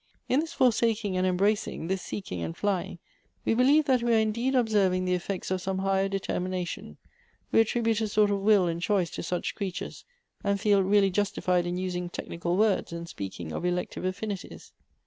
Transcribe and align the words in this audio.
In 0.27 0.39
this 0.39 0.53
forsaking 0.53 1.15
and 1.15 1.27
embracing, 1.27 1.85
this 1.85 2.01
seeking 2.01 2.41
and 2.41 2.57
flying, 2.57 2.97
we 3.45 3.53
believe 3.53 3.85
that 3.85 4.01
we 4.01 4.11
are 4.15 4.17
indeed 4.17 4.55
observing 4.55 5.05
the 5.05 5.13
effects 5.13 5.51
of 5.51 5.61
some 5.61 5.77
higher 5.77 6.09
determination; 6.09 6.97
we 7.51 7.59
attribute 7.59 8.01
a 8.01 8.07
sort 8.07 8.31
of 8.31 8.39
will 8.41 8.65
and 8.65 8.81
choice 8.81 9.11
to 9.11 9.21
such 9.21 9.53
creatures, 9.53 10.03
and 10.43 10.59
feel 10.59 10.81
really 10.81 11.11
justified 11.11 11.67
in 11.67 11.77
using 11.77 12.09
technical 12.09 12.57
words, 12.57 12.91
and 12.91 13.07
speaking 13.07 13.51
of' 13.51 13.63
Elective 13.63 14.03
Affini 14.03 14.41
ties.'" 14.49 14.71